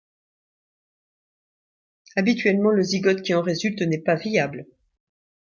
[2.15, 4.65] Habituellement, le zygote qui en résulte n'est pas viable.